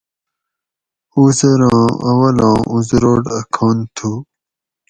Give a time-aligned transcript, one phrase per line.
[1.15, 4.11] اُزراں اولاں اُزروٹ اۤ کھن تھو